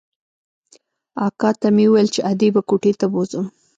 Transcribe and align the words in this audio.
اکا 1.25 1.49
ته 1.59 1.67
مې 1.75 1.85
وويل 1.89 2.07
چې 2.15 2.19
ادې 2.31 2.49
به 2.53 2.61
کوټې 2.69 2.91
ته 2.99 3.05
بوځم. 3.11 3.45